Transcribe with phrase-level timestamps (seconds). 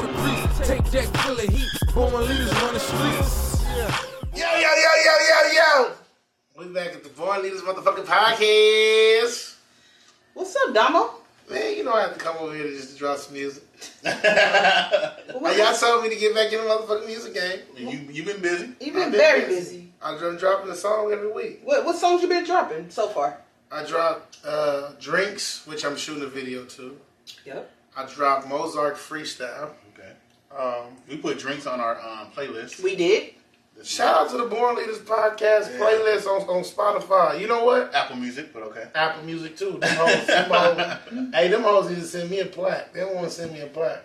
[0.00, 0.66] for the police.
[0.68, 1.68] Take that killer heat.
[1.94, 3.62] Born leaders run the streets.
[4.34, 5.92] Yo, yo, yo, yo, yo, yo.
[6.56, 9.56] We back at the Born Leaders motherfucking podcast.
[10.34, 11.14] What's up, Damo?
[11.50, 13.62] Man, you know I have to come over here to just drop some music.
[14.02, 17.60] What- Like, y'all told me to get back in the motherfucking music game.
[17.76, 18.68] You you been busy?
[18.80, 19.76] You've I've been been very busy.
[19.76, 19.92] busy.
[20.02, 21.60] I've been dropping a song every week.
[21.64, 23.38] What what songs you been dropping so far?
[23.70, 26.96] I dropped uh, Drinks, which I'm shooting a video to.
[27.44, 27.70] Yep.
[27.96, 29.70] I dropped Mozart Freestyle.
[30.54, 30.62] Okay.
[30.62, 32.82] Um, We put drinks on our um, playlist.
[32.82, 33.34] We did.
[33.82, 35.78] shout out to the Born Leaders podcast Yeah.
[35.80, 37.40] playlist on, on Spotify.
[37.40, 37.94] You know what?
[37.94, 38.86] Apple Music, but okay.
[38.94, 39.78] Apple Music too.
[39.80, 42.92] Them hoes, them hoes, hey, them hoes need to send me a plaque.
[42.92, 44.04] They don't want to send me a plaque.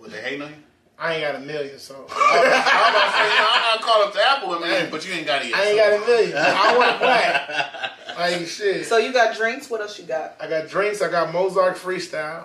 [0.00, 0.56] Well, they hating on you?
[0.98, 4.02] I ain't got a million, so I was about to say, you I I call
[4.04, 5.58] up to Apple, man, but you ain't got it yet.
[5.58, 6.36] I ain't so- got a million.
[6.38, 7.90] I want a plaque.
[8.12, 8.84] Like shit.
[8.86, 9.70] So you got drinks.
[9.70, 10.36] What else you got?
[10.38, 11.00] I got drinks.
[11.00, 12.44] I got Mozart freestyle,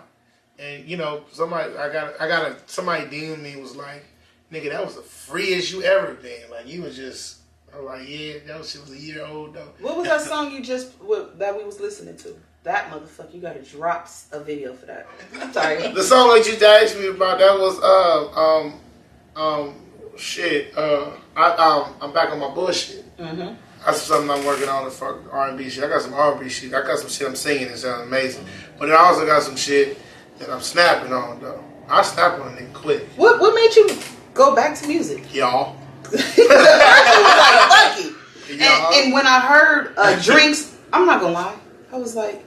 [0.60, 1.76] and you know somebody.
[1.76, 2.20] I got.
[2.20, 4.04] I got a somebody DM me was like,
[4.52, 7.38] "Nigga, that was the freest you ever been." Like you was just.
[7.74, 10.22] I was like, "Yeah, that was, shit was a year old though." What was that
[10.22, 12.36] song you just what, that we was listening to?
[12.64, 15.08] That motherfucker, you gotta drop a video for that.
[15.40, 15.88] I'm sorry.
[15.94, 18.80] The song that you asked me about that was uh um
[19.36, 19.76] um
[20.18, 23.18] shit uh I um I'm back on my bullshit.
[23.18, 23.56] mm-hmm.
[23.86, 25.84] That's something I'm working on for R and B shit.
[25.84, 26.74] I got some R and B shit.
[26.74, 28.44] I got some shit I'm singing that sounds amazing.
[28.78, 29.98] But then I also got some shit
[30.40, 31.64] that I'm snapping on though.
[31.90, 33.90] I snap on nigga quick, What what made you
[34.34, 35.34] go back to music?
[35.34, 35.76] y'all.
[36.04, 41.56] First was like, fuck And, and when I heard uh, drinks, I'm not gonna lie,
[41.92, 42.46] I was like,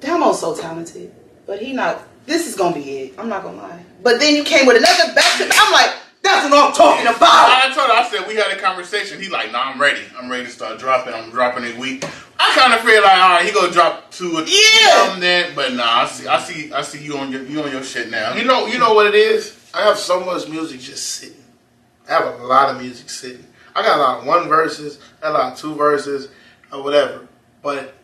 [0.00, 1.14] Damo's so talented,
[1.46, 2.02] but he not.
[2.26, 3.14] This is gonna be it.
[3.18, 3.82] I'm not gonna lie.
[4.02, 5.48] But then you came with another back to.
[5.50, 5.90] I'm like,
[6.28, 7.22] that's what I'm talking about.
[7.22, 9.18] I told her, I said, we had a conversation.
[9.18, 10.02] He's like, nah, I'm ready.
[10.16, 11.14] I'm ready to start dropping.
[11.14, 12.04] I'm dropping this week.
[12.38, 15.04] I kind of feel like, all right, he gonna drop two or three Yeah.
[15.04, 17.72] something then, but nah, I see, I see, I see you on your, you on
[17.72, 18.34] your shit now.
[18.34, 19.56] You know, you know what it is.
[19.74, 21.42] I have so much music just sitting.
[22.08, 23.44] I have a lot of music sitting.
[23.74, 26.28] I got a lot of one verses, a lot of two verses,
[26.72, 27.26] or whatever.
[27.62, 27.94] But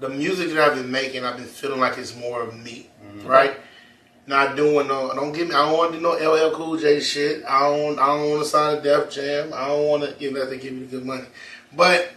[0.00, 3.26] the music that I've been making, I've been feeling like it's more of me, mm-hmm.
[3.26, 3.58] right?
[4.26, 5.14] Not doing no.
[5.14, 5.54] Don't give me.
[5.54, 7.44] I don't want to do no LL Cool J shit.
[7.44, 7.98] I don't.
[7.98, 9.52] I don't want to sign a Def Jam.
[9.54, 11.26] I don't want to give that to give me the good money.
[11.72, 12.10] But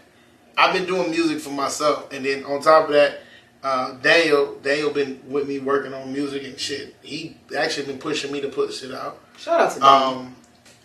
[0.57, 3.19] I've been doing music for myself, and then on top of that,
[3.63, 6.95] uh, Daniel, Daniel been with me working on music and shit.
[7.01, 9.19] He actually been pushing me to put shit out.
[9.37, 10.19] Shout out to Damo.
[10.19, 10.35] Um,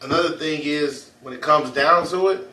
[0.03, 2.51] another thing is when it comes down to it,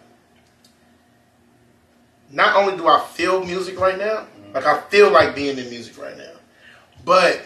[2.32, 5.98] not only do I feel music right now, like I feel like being in music
[5.98, 6.34] right now,
[7.04, 7.42] but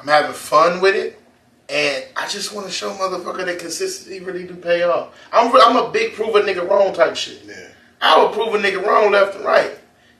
[0.00, 1.20] I'm having fun with it.
[1.68, 5.14] And I just want to show motherfucker that consistency really do pay off.
[5.32, 7.42] I'm, I'm a big prove a nigga wrong type shit.
[7.44, 7.68] Yeah.
[8.00, 9.72] I will prove a nigga wrong left and right.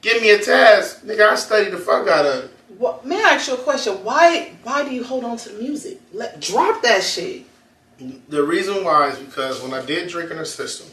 [0.03, 1.31] Give me a task, nigga.
[1.31, 2.51] I study the fuck out of it.
[2.77, 4.05] What, may I ask you a question?
[4.05, 6.01] Why why do you hold on to the music?
[6.13, 7.47] Let drop that shit.
[8.29, 10.89] The reason why is because when I did Drink in the System,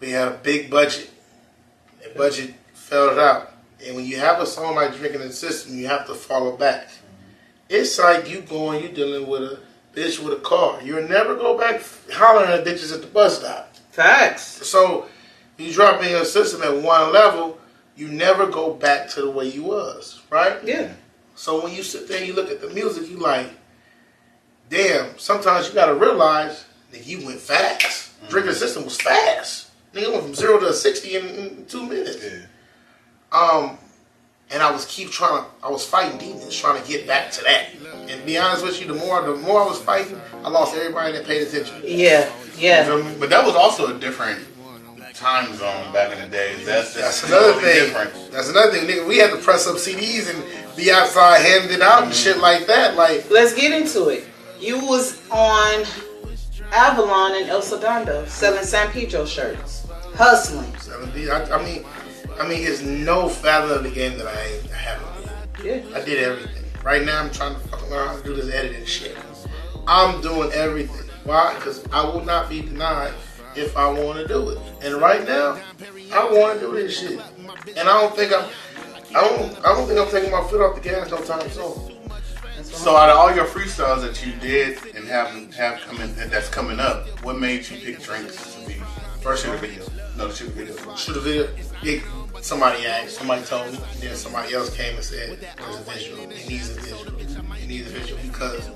[0.00, 1.10] we had a big budget.
[2.02, 3.52] The budget fell out.
[3.84, 6.56] And when you have a song like Drinking in the System, you have to follow
[6.56, 6.88] back.
[7.68, 9.58] It's like you going, you dealing with a
[9.94, 10.80] bitch with a car.
[10.82, 11.82] You'll never go back
[12.12, 13.74] hollering at bitches at the bus stop.
[13.90, 14.66] Facts.
[14.66, 15.06] So
[15.56, 17.58] you drop in your system at one level,
[17.96, 20.58] you never go back to the way you was, right?
[20.64, 20.92] Yeah.
[21.36, 23.50] So when you sit there and you look at the music, you like,
[24.68, 28.12] damn, sometimes you gotta realize that you went fast.
[28.28, 29.70] Drinking system was fast.
[29.92, 32.18] Nigga went from zero to sixty in, in two minutes.
[32.22, 32.46] Yeah.
[33.38, 33.78] Um,
[34.54, 37.42] and I was keep trying to, I was fighting demons, trying to get back to
[37.42, 37.70] that.
[38.08, 40.76] And to be honest with you, the more the more I was fighting, I lost
[40.76, 41.82] everybody that paid attention.
[41.84, 42.32] Yeah.
[42.56, 42.84] Yeah.
[42.84, 43.16] feel me?
[43.18, 44.40] But that was also a different
[45.14, 46.64] time zone back in the days.
[46.64, 47.86] That's That's just another thing.
[47.86, 48.32] different.
[48.32, 49.08] That's another thing, nigga.
[49.08, 52.66] We had to press up CDs and be outside handing it out and shit like
[52.66, 52.94] that.
[52.94, 54.24] Like, Let's get into it.
[54.60, 55.84] You was on
[56.72, 60.72] Avalon and El Segundo selling San Pedro shirts, hustling.
[61.28, 61.84] I, I mean,
[62.38, 65.64] I mean, it's no fathom of the game that I, I haven't.
[65.64, 65.82] Yeah.
[65.94, 66.64] I did everything.
[66.82, 69.16] Right now, I'm trying to fucking learn how to do this editing shit.
[69.86, 71.08] I'm doing everything.
[71.24, 71.54] Why?
[71.54, 73.14] Because I will not be denied
[73.54, 74.58] if I want to do it.
[74.82, 75.60] And right now,
[76.12, 77.20] I want to do this shit.
[77.76, 78.50] And I don't think I'm.
[79.14, 79.58] I don't.
[79.64, 81.94] I don't think I'm taking my foot off the gas no time soon.
[82.62, 86.80] So out of all your freestyles that you did and have have coming that's coming
[86.80, 88.74] up, what made you pick drinks to be
[89.22, 89.84] first shoot a video?
[90.16, 90.94] No, shoot a video.
[90.96, 91.48] Shoot a video.
[91.82, 92.02] It,
[92.44, 93.16] somebody asked.
[93.16, 93.78] Somebody told me.
[94.00, 96.20] Then somebody else came and said, "There's a visual.
[96.30, 97.06] It needs a visual.
[97.18, 98.70] It needs a visual because."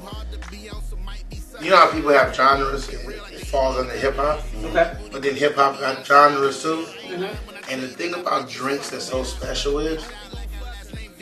[1.61, 4.44] You know how people have genres and it falls under hip hop?
[4.65, 4.97] Okay.
[5.11, 6.87] But then hip hop got genres too.
[7.09, 7.35] Mhm.
[7.69, 10.05] And the thing about drinks that's so special is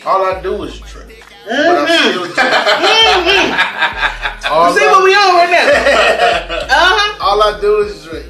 [0.04, 1.25] all I do is drink.
[1.46, 2.44] but I'm still drinking.
[4.52, 5.66] all, See I, what we on right now.
[6.69, 7.25] Uh huh.
[7.25, 8.26] all I do is drink,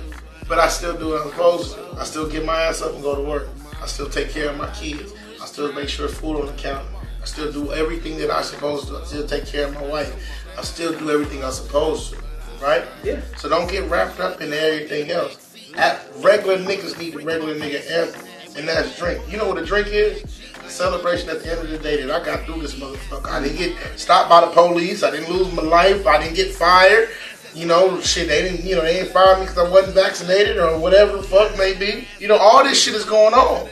[0.48, 1.76] but I still do it I'm supposed.
[1.98, 3.48] I still get my ass up and go to work.
[3.86, 5.14] I still take care of my kids.
[5.40, 6.88] I still make sure food on the counter.
[7.22, 8.96] I still do everything that I'm supposed to.
[8.96, 10.12] I still take care of my wife.
[10.58, 12.18] I still do everything I'm supposed to.
[12.60, 12.82] Right?
[13.04, 13.20] Yeah.
[13.36, 15.54] So don't get wrapped up in everything else.
[15.76, 19.22] At, regular niggas need a regular nigga anthem, and that's drink.
[19.30, 20.24] You know what a drink is?
[20.64, 23.28] A celebration at the end of the day that I got through this motherfucker.
[23.28, 25.04] I didn't get stopped by the police.
[25.04, 26.04] I didn't lose my life.
[26.08, 27.08] I didn't get fired.
[27.56, 30.58] You know, shit, they didn't, you know, they didn't fire me because I wasn't vaccinated
[30.58, 32.06] or whatever the fuck may be.
[32.18, 33.70] You know, all this shit is going on.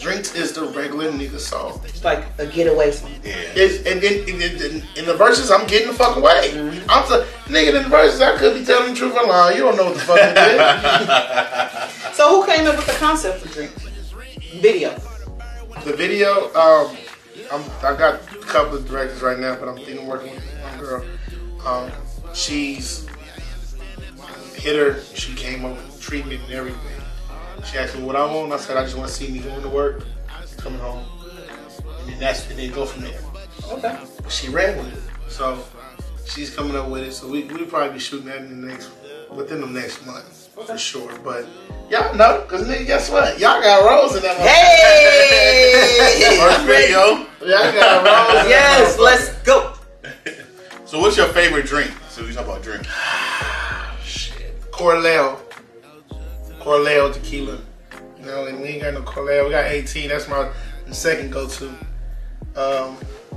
[0.00, 1.80] Drinks is the regular nigga song.
[1.84, 3.10] It's like a getaway song.
[3.24, 3.34] Yeah.
[3.56, 6.52] It's, and then in, the verses, I'm getting the fuck away.
[6.88, 9.56] I'm so, nigga in the verses, I could be telling the truth or lying.
[9.56, 11.92] You don't know what the fuck it is.
[12.16, 13.72] So who came up with the concept for Drink?
[14.62, 14.94] Video.
[15.84, 16.96] The video, um,
[17.52, 20.78] I'm, I got a couple of directors right now, but I'm thinking working with one
[20.78, 21.04] girl.
[21.66, 21.92] Um,
[22.36, 23.06] she's
[24.54, 25.00] hit her.
[25.14, 26.80] She came up with treatment and everything.
[27.64, 28.52] She asked me what I want.
[28.52, 30.04] I said I just want to see me going to work,
[30.58, 31.04] coming home,
[32.00, 33.20] and then that's and then go from there.
[33.72, 33.98] Okay.
[34.28, 35.64] She ran with it, so
[36.26, 37.12] she's coming up with it.
[37.12, 38.90] So we we probably be shooting that in the next
[39.30, 41.18] within the next month for sure.
[41.24, 41.46] But
[41.90, 43.40] y'all know, cause nigga, guess what?
[43.40, 44.36] Y'all got rolls in that.
[44.36, 46.36] Hey!
[46.38, 47.26] First video.
[47.40, 48.28] Y'all got rolls.
[48.28, 49.72] in that Yes, let's go.
[50.86, 51.90] So what's your favorite drink?
[52.16, 52.86] So we talk about drink.
[54.02, 54.70] Shit.
[54.70, 55.38] Corleo.
[56.60, 57.58] Corleo tequila.
[58.18, 59.44] You know, and we ain't got no Corleo.
[59.44, 60.08] We got 18.
[60.08, 60.50] That's my
[60.92, 61.68] second go to.
[62.56, 62.96] Um,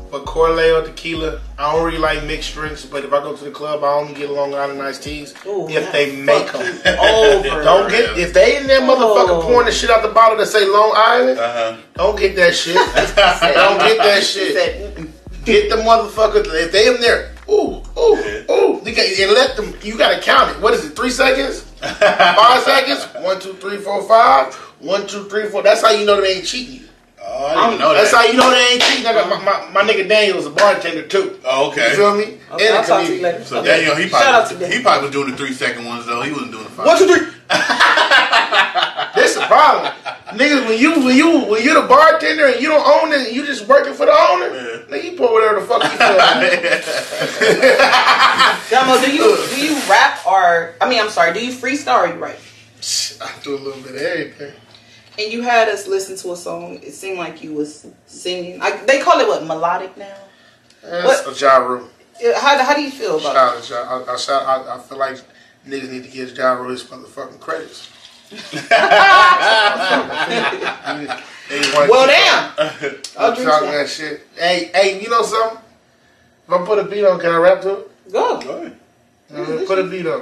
[0.10, 3.52] but Corleo tequila, I don't really like mixed drinks, but if I go to the
[3.52, 6.62] club, I only get Long Island iced teas Ooh, if they make them.
[7.02, 7.50] Over.
[7.66, 9.42] Don't get if they in there motherfucker Oh.
[9.42, 11.38] pouring the shit out the bottle that say Long Island.
[11.38, 11.78] Uh huh.
[11.96, 12.76] Don't get that shit.
[12.96, 14.54] don't get that shit.
[14.54, 17.34] said, Get the motherfucker if they in there.
[17.50, 18.59] Ooh, ooh, ooh.
[18.90, 19.74] You got, and let them.
[19.84, 20.62] You gotta count it.
[20.62, 20.96] What is it?
[20.96, 21.62] Three seconds?
[21.82, 23.06] Five seconds?
[23.24, 24.54] One, two, three, four, five.
[24.80, 25.62] One, two, three, four.
[25.64, 26.76] That's how you know they ain't cheating.
[26.76, 26.82] you.
[27.22, 29.06] Oh, I didn't even know That's how you know they ain't cheating.
[29.06, 31.38] I got my, my, my nigga Daniel was a bartender too.
[31.46, 31.92] Oh, okay.
[31.92, 32.24] You feel me?
[32.52, 33.24] Okay, and a I'll talk to you comedian.
[33.24, 33.44] later.
[33.46, 33.68] So Okay.
[33.68, 34.78] Daniel, he Shout out to probably Daniel.
[34.78, 36.22] he probably was doing the three second ones though.
[36.24, 36.86] He wasn't doing the five.
[36.88, 37.28] One, two, three.
[37.50, 39.94] That's the problem.
[40.34, 43.36] Niggas, when you when you when you're the bartender and you don't own it, and
[43.36, 44.48] you just working for the owner.
[44.48, 44.78] Yeah.
[44.98, 46.18] Nigga, you pour whatever the fuck you feel.
[48.70, 52.14] Damo, do you do you rap or I mean I'm sorry, do you freestyle or
[52.14, 52.40] you write?
[53.22, 54.54] I do a little bit of everything.
[55.18, 56.76] And you had us listen to a song.
[56.82, 58.62] It seemed like you was singing.
[58.62, 60.16] I, they call it what melodic now.
[60.82, 61.90] That's a Ja Rule.
[62.24, 64.80] Uh, How, how do you feel about Shout out to I, I, shout, I, I
[64.80, 65.18] feel like
[65.68, 67.90] niggas need to give Ja Rule his motherfucking credits.
[71.50, 72.54] Well, damn.
[72.80, 74.22] Drink talking that shit.
[74.36, 75.60] Hey, hey, you know something?
[76.48, 77.89] If I put a beat on, can I rap to it?
[78.12, 78.42] Go.
[78.42, 78.72] Go.
[79.34, 80.22] Uh, Put a beat on.